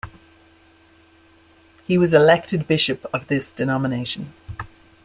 [1.85, 4.33] He was elected bishop of this denomination.